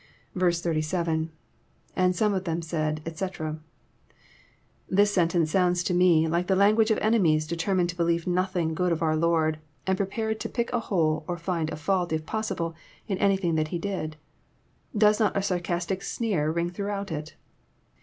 [0.35, 1.29] 87.—
[1.95, 3.59] lAnd some of them said, eic,']
[4.89, 8.91] This sentence sounds to me like the language of enemies determined to believe nothing good
[8.91, 12.73] of our Lord, and prepared to pick a hole or find a fault if possible,
[13.07, 14.15] in anything that He did.
[14.97, 17.35] Does not a sarcastic sneer ring throughout it?